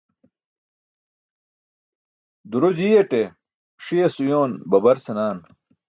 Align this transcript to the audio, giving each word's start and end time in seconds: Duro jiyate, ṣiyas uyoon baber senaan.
Duro 2.51 2.69
jiyate, 2.77 3.21
ṣiyas 3.85 4.15
uyoon 4.23 4.51
baber 4.69 4.97
senaan. 5.05 5.37